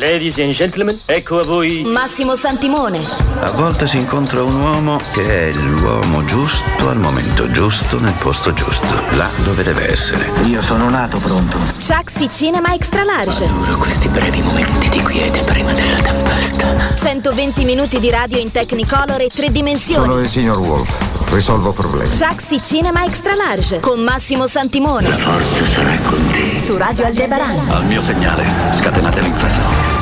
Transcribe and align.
Ladies 0.00 0.38
and 0.38 0.52
gentlemen, 0.52 0.98
ecco 1.04 1.40
a 1.40 1.44
voi 1.44 1.82
Massimo 1.84 2.34
Santimone. 2.34 3.00
A 3.40 3.50
volte 3.50 3.86
si 3.86 3.98
incontra 3.98 4.42
un 4.42 4.58
uomo 4.58 4.98
che 5.12 5.50
è 5.50 5.52
l'uomo 5.52 6.24
giusto 6.24 6.88
al 6.88 6.96
momento 6.96 7.50
giusto 7.50 8.00
nel 8.00 8.14
posto 8.14 8.54
giusto, 8.54 8.86
là 9.10 9.28
dove 9.44 9.62
deve 9.62 9.90
essere. 9.90 10.32
Io 10.46 10.62
sono 10.62 10.88
nato 10.88 11.18
pronto. 11.18 11.58
Chucksy 11.86 12.30
Cinema 12.30 12.72
Extra 12.72 13.04
Large. 13.04 13.44
Adoro 13.44 13.76
questi 13.76 14.08
brevi 14.08 14.40
momenti 14.40 14.88
di 14.88 15.02
quiete 15.02 15.42
prima 15.42 15.74
della 15.74 16.00
tempesta. 16.00 16.94
120 16.96 17.64
minuti 17.64 18.00
di 18.00 18.08
radio 18.08 18.38
in 18.38 18.50
Technicolor 18.50 19.20
e 19.20 19.28
tre 19.28 19.52
dimensioni. 19.52 20.02
Sono 20.02 20.20
il 20.20 20.28
signor 20.30 20.58
Wolf. 20.60 21.09
Risolvo 21.30 21.72
problemi. 21.72 22.10
Chucksy 22.10 22.60
Cinema 22.60 23.04
Extra 23.04 23.34
Large 23.36 23.78
con 23.78 24.00
Massimo 24.00 24.48
Santimone. 24.48 25.08
Forza 25.10 25.64
sarà 25.72 25.96
con 25.98 26.26
te. 26.28 26.58
Su 26.58 26.76
Radio 26.76 27.06
Aldebaran. 27.06 27.68
Al 27.70 27.84
mio 27.86 28.00
segnale, 28.00 28.44
scatenate 28.72 29.20
l'inferno. 29.20 29.99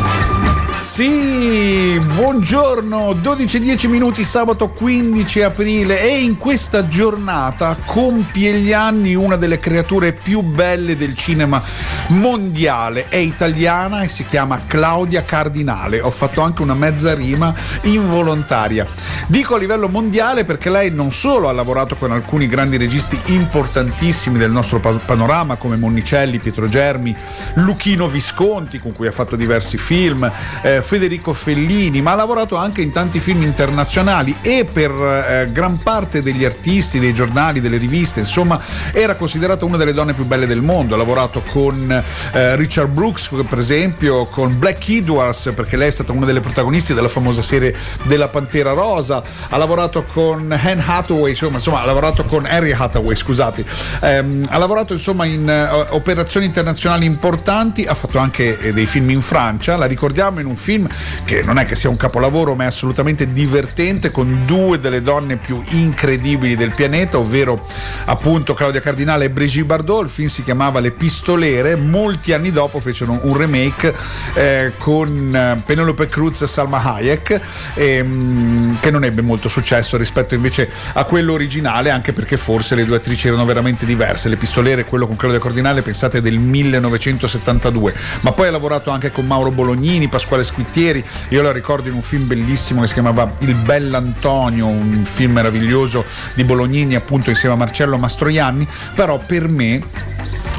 Sì, 0.79 2.01
buongiorno, 2.15 3.11
12-10 3.15 3.89
minuti 3.89 4.23
sabato 4.23 4.69
15 4.69 5.43
aprile 5.43 6.01
e 6.01 6.23
in 6.23 6.39
questa 6.39 6.87
giornata 6.87 7.77
compie 7.85 8.53
gli 8.55 8.73
anni 8.73 9.17
una 9.17 9.35
delle 9.35 9.59
creature 9.59 10.13
più 10.13 10.41
belle 10.41 10.97
del 10.97 11.17
cinema 11.17 11.61
mondiale, 12.09 13.09
è 13.09 13.17
italiana 13.17 14.03
e 14.03 14.09
si 14.09 14.25
chiama 14.25 14.61
Claudia 14.67 15.25
Cardinale, 15.25 16.01
ho 16.01 16.11
fatto 16.11 16.43
anche 16.43 16.63
una 16.63 16.75
mezza 16.75 17.13
rima 17.13 17.53
involontaria. 17.83 18.87
Dico 19.27 19.57
a 19.57 19.59
livello 19.59 19.89
mondiale 19.89 20.45
perché 20.45 20.71
lei 20.71 20.93
non 20.93 21.11
solo 21.11 21.49
ha 21.49 21.53
lavorato 21.53 21.97
con 21.97 22.13
alcuni 22.13 22.47
grandi 22.47 22.77
registi 22.77 23.21
importantissimi 23.27 24.39
del 24.39 24.53
nostro 24.53 24.79
pa- 24.79 24.93
panorama 25.05 25.57
come 25.57 25.77
Monnicelli, 25.77 26.39
Pietro 26.39 26.69
Germi, 26.69 27.15
Luchino 27.55 28.07
Visconti 28.07 28.79
con 28.79 28.93
cui 28.93 29.09
ha 29.09 29.13
fatto 29.13 29.35
diversi 29.35 29.77
film, 29.77 30.31
eh, 30.69 30.83
Federico 30.83 31.33
Fellini, 31.33 32.03
ma 32.03 32.13
ha 32.13 32.17
lavorato 32.17 32.57
anche 32.57 32.83
in 32.83 32.91
tanti 32.91 33.21
film 33.21 33.43
internazionali 33.43 34.37
e 34.43 34.67
per 34.71 34.91
eh, 34.91 35.49
gran 35.51 35.79
parte 35.79 36.23
degli 36.23 36.45
artisti, 36.45 36.99
dei 36.99 37.15
giornali, 37.15 37.61
delle 37.61 37.79
riviste, 37.79 38.21
insomma, 38.21 38.61
era 38.93 39.15
considerata 39.15 39.65
una 39.65 39.77
delle 39.79 39.93
donne 39.93 40.13
più 40.13 40.25
belle 40.25 40.47
del 40.47 40.61
mondo. 40.61 40.95
Ha 40.95 40.99
lavorato 40.99 41.43
con 41.51 41.91
eh, 42.33 42.57
Richard 42.57 42.91
Brooks, 42.91 43.31
per 43.49 43.59
esempio, 43.59 44.27
con 44.27 44.59
Black 44.59 44.89
Edwards, 44.89 45.53
perché 45.55 45.77
lei 45.77 45.89
è 45.89 45.93
stata 45.93 46.13
una 46.13 46.27
delle 46.27 46.41
protagonisti 46.41 46.93
della 46.93 47.09
famosa 47.09 47.41
serie 47.41 47.75
della 48.03 48.29
Pantera 48.29 48.73
Rosa. 48.73 49.23
Ha 49.49 49.57
lavorato 49.57 50.05
con 50.05 50.53
Anne 50.53 50.83
Hathaway, 50.85 51.31
insomma, 51.31 51.57
insomma 51.57 51.83
ha 51.83 51.87
lavorato 51.87 52.25
con 52.25 52.45
Harry 52.45 52.73
Hathaway, 52.73 53.17
scusate. 53.17 53.65
Ehm, 54.01 54.45
ha 54.49 54.59
lavorato 54.59 54.93
insomma 54.93 55.25
in 55.25 55.49
eh, 55.49 55.87
operazioni 55.91 56.47
internazionali 56.47 57.07
importanti, 57.07 57.85
ha 57.85 57.95
fatto 57.95 58.19
anche 58.19 58.59
eh, 58.59 58.73
dei 58.73 58.87
film 58.87 59.09
in 59.11 59.23
Francia, 59.23 59.77
la 59.77 59.87
ricordiamo 59.87 60.41
in 60.41 60.47
un 60.47 60.57
film 60.59 60.89
che 61.25 61.43
non 61.45 61.59
è 61.59 61.65
che 61.65 61.75
sia 61.75 61.89
un 61.89 61.97
capolavoro 61.97 62.55
ma 62.55 62.65
è 62.65 62.67
assolutamente 62.67 63.33
divertente 63.33 64.11
con 64.11 64.43
due 64.45 64.79
delle 64.79 65.03
donne 65.03 65.37
più 65.37 65.63
incredibili 65.71 66.57
del 66.57 66.75
pianeta 66.75 67.19
ovvero 67.19 67.65
appunto 68.07 68.55
Claudia 68.55 68.81
Cardinale 68.81 69.27
e 69.27 69.31
Brigitte 69.31 69.67
Bardot. 69.67 70.05
Il 70.05 70.11
film 70.11 70.29
si 70.29 70.43
chiamava 70.43 70.81
Le 70.81 70.91
Pistolere. 70.91 71.77
Molti 71.77 72.33
anni 72.33 72.51
dopo 72.51 72.81
fecero 72.81 73.19
un 73.23 73.37
remake 73.37 73.95
eh, 74.35 74.73
con 74.79 75.35
eh, 75.35 75.63
Penelope 75.65 76.09
Cruz 76.09 76.43
e 76.43 76.47
Salma 76.47 76.83
Hayek 76.83 77.41
ehm, 77.75 78.81
che 78.81 78.91
non 78.91 79.05
ebbe 79.05 79.23
molto 79.23 79.49
successo 79.49 79.97
rispetto 79.97 80.35
invece 80.35 80.69
a 80.95 81.05
quello 81.05 81.33
originale 81.33 81.91
anche 81.91 82.13
perché 82.13 82.37
forse 82.37 82.75
le 82.75 82.85
due 82.85 82.97
attrici 82.97 83.29
erano 83.29 83.45
veramente 83.45 83.87
diverse. 83.87 84.29
Le 84.29 84.37
Pistolere 84.37 84.85
quello 84.85 85.07
con 85.07 85.17
Claudia 85.17 85.41
Cardinale 85.41 85.83
pensate 85.83 86.21
del 86.21 86.39
1972 86.39 87.95
ma 88.23 88.33
poi 88.33 88.49
ha 88.49 88.51
lavorato 88.51 88.91
anche 88.91 89.11
con 89.11 89.27
Mauro 89.27 89.51
Bolognini 89.51 90.09
Pasquale 90.09 90.43
Squittieri. 90.49 91.05
Io 91.29 91.43
la 91.43 91.53
ricordo 91.53 91.89
in 91.89 91.95
un 91.95 92.03
film 92.03 92.27
bellissimo 92.27 92.81
che 92.81 92.89
si 92.89 92.95
chiamava 92.95 93.31
Il 93.41 93.55
Bell'Antonio, 93.55 94.67
un 94.67 95.05
film 95.05 95.33
meraviglioso 95.33 96.05
di 96.35 96.45
Bolognini 96.45 96.95
appunto 96.95 97.31
insieme 97.31 97.55
a 97.55 97.59
Marcello 97.59 97.99
Mastroianni, 97.99 98.67
però 98.95 99.19
per 99.19 99.49
me 99.49 99.83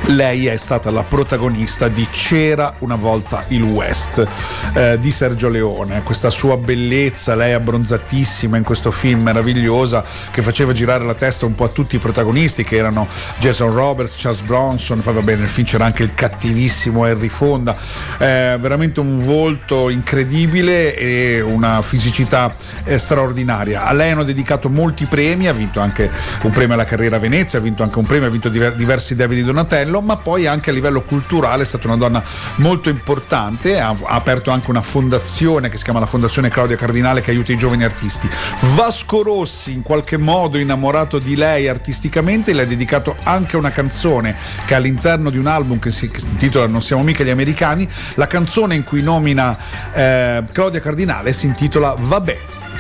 lei 0.09 0.47
è 0.47 0.58
stata 0.58 0.90
la 0.90 1.03
protagonista 1.03 1.88
di 1.88 2.08
C'era 2.09 2.74
una 2.80 2.96
volta 2.96 3.44
il 3.50 3.62
West 3.62 4.25
eh, 4.74 4.97
di 5.00 5.12
Sergio 5.12 5.50
Leone, 5.50 6.02
questa 6.02 6.31
sua 6.31 6.58
bellezza, 6.58 7.36
lei 7.36 7.53
abbronzatissima 7.53 8.58
in 8.58 8.64
questo 8.64 8.90
film 8.90 9.22
meravigliosa 9.22 10.03
che 10.31 10.42
faceva 10.42 10.74
girare 10.74 11.03
la 11.03 11.14
testa 11.14 11.46
un 11.46 11.53
po' 11.53 11.66
a 11.66 11.68
tutti 11.68 11.96
i 11.97 12.00
protagonisti 12.00 12.64
che 12.64 12.78
erano 12.78 13.08
Jason 13.38 13.72
Roberts, 13.72 14.16
Charles 14.18 14.42
Bronson, 14.42 15.02
poi 15.02 15.14
vabbè 15.14 15.36
nel 15.36 15.47
film 15.47 15.68
c'era 15.68 15.86
anche 15.86 16.03
il 16.03 16.14
cattivissimo 16.16 17.06
Henry 17.06 17.30
Fonda, 17.30 17.76
eh, 18.18 18.58
veramente 18.59 19.00
un 19.00 19.24
volto 19.24 19.90
incredibile 19.90 20.96
e 20.96 21.40
una 21.41 21.84
fisicità 21.84 22.53
eh, 22.84 22.97
straordinaria. 22.97 23.86
A 23.86 23.94
lei 23.94 24.12
hanno 24.12 24.24
dedicato 24.24 24.70
molti 24.70 25.06
premi, 25.06 25.47
ha 25.47 25.53
vinto 25.53 25.80
anche 25.80 26.09
un 26.41 26.52
premio 26.52 26.74
alla 26.74 26.86
carriera 26.86 27.18
a 27.18 27.20
Venezia, 27.20 27.59
ha 27.59 27.62
vinto 27.62 27.84
anche 27.84 28.00
un 28.00 28.06
premio, 28.06 28.28
ha 28.28 28.31
vinto 28.31 28.50
diver- 28.50 28.76
diversi 28.76 29.16
David 29.16 29.46
Donatello 29.46 29.98
ma 30.01 30.17
poi 30.17 30.47
anche 30.47 30.69
a 30.69 30.73
livello 30.73 31.01
culturale 31.01 31.63
è 31.63 31.65
stata 31.65 31.87
una 31.87 31.97
donna 31.97 32.23
molto 32.55 32.89
importante, 32.89 33.79
ha, 33.79 33.89
ha 33.89 34.15
aperto 34.15 34.51
anche 34.51 34.69
una 34.69 34.81
fondazione 34.81 35.69
che 35.69 35.77
si 35.77 35.83
chiama 35.83 35.99
la 35.99 36.05
Fondazione 36.05 36.49
Claudia 36.49 36.75
Cardinale 36.75 37.21
che 37.21 37.31
aiuta 37.31 37.51
i 37.51 37.57
giovani 37.57 37.83
artisti. 37.83 38.29
Vasco 38.75 39.23
Rossi, 39.23 39.73
in 39.73 39.81
qualche 39.81 40.17
modo 40.17 40.57
innamorato 40.57 41.19
di 41.19 41.35
lei 41.35 41.67
artisticamente, 41.67 42.53
le 42.53 42.63
ha 42.63 42.65
dedicato 42.65 43.15
anche 43.23 43.57
una 43.57 43.71
canzone 43.71 44.35
che 44.65 44.75
all'interno 44.75 45.29
di 45.29 45.37
un 45.37 45.47
album 45.47 45.79
che 45.79 45.89
si, 45.89 46.09
che 46.09 46.19
si 46.19 46.27
intitola 46.29 46.67
Non 46.67 46.81
siamo 46.81 47.03
mica 47.03 47.23
gli 47.23 47.29
americani, 47.29 47.87
la 48.16 48.27
canzone 48.27 48.75
in 48.75 48.83
cui 48.83 49.01
nomina 49.01 49.57
eh, 49.93 50.43
Claudia 50.51 50.79
Cardinale 50.79 51.33
si 51.33 51.45
intitola 51.45 51.95
Vabbè. 51.97 52.59